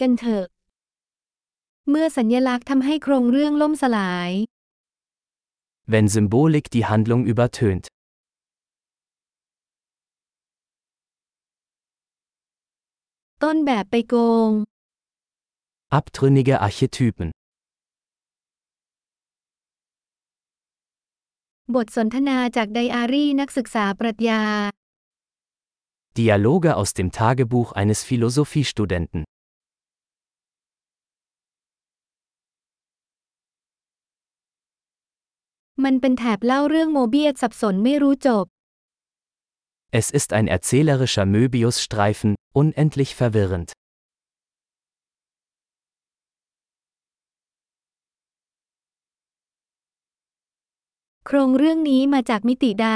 [0.00, 0.46] กันเถอะ
[1.90, 4.30] เมื่อสัญลักษณ์ทำให้โครงเรื่องล่มสลาย
[5.92, 7.84] Wenn Symbolik die Handlung übertönt.
[13.42, 14.14] ต้นแบบไปโก
[14.48, 14.50] ง
[15.98, 17.28] Abtrünnige Archetypen.
[21.74, 24.42] บทสนทนาจากไดอารี่นักศึกษาปรัชญา
[26.18, 29.22] Dialoge aus dem Tagebuch eines Philosophiestudenten.
[35.83, 38.45] มันเป็นแถบเล่าเรื่องโมเบียสสับสนไม่รู้จบ
[39.99, 43.69] Es ist ein erzählerischer Möbiusstreifen, unendlich verwirrend.
[51.25, 52.89] โครงเรื่องนี้มาจากมิติใด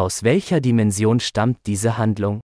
[0.00, 2.36] Aus welcher Dimension stammt diese Handlung?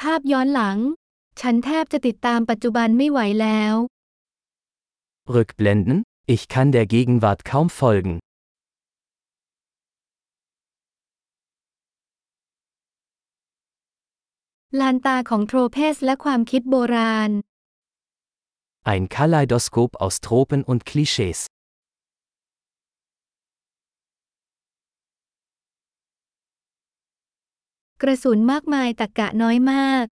[0.00, 0.78] ภาพย้อนหลัง
[1.41, 3.75] ฉันแทบจะติดตามปัจจุบันไม่ไหวแล้ว
[5.35, 5.97] Rückblenden?
[6.35, 8.15] Ich kann der Gegenwart kaum folgen.
[14.79, 17.31] ลานตาของโทรเพสและความคิดโบราณ
[18.93, 21.39] Ein Kaleidoskop aus Tropen und Klischees.
[28.01, 30.05] กระสุนมากมายตะกะน้อยมาก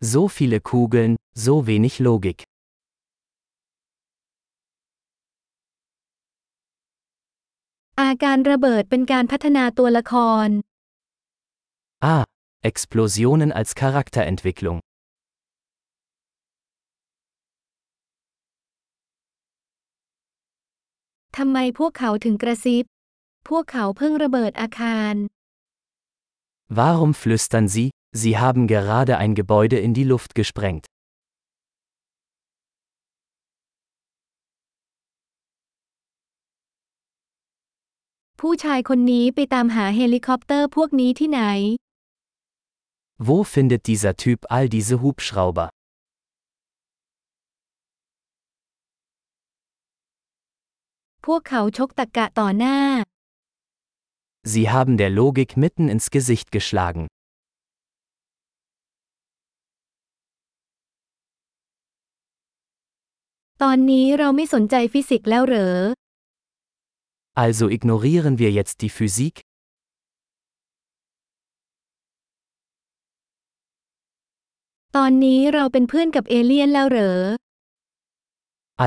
[0.00, 2.44] So viele Kugeln, so wenig Logik.
[12.00, 12.24] Ah,
[12.62, 14.80] Explosionen als Charakterentwicklung.
[26.68, 30.86] Warum flüstern sie, Sie haben gerade ein Gebäude in die Luft gesprengt.
[43.18, 45.68] Wo findet dieser Typ all diese Hubschrauber?
[54.42, 57.08] Sie haben der Logik mitten ins Gesicht geschlagen.
[63.61, 65.73] ตอนนี้เราไม่สนใจฟิสิกส์แล้วเหรอ
[67.45, 69.35] Also ignorieren wir jetzt die Physik?
[74.95, 77.15] ตอนนี้เราเป็นเพื่อนกับเอเลี่ยนแล้วเหรอ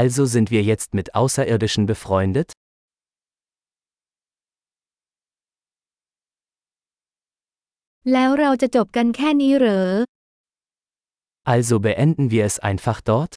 [0.01, 2.49] Also sind wir jetzt mit Außerirdischen befreundet?
[8.13, 9.85] แล้วเราจะจบกันแค่นี้เหรอ
[11.55, 13.33] Also beenden wir es einfach dort?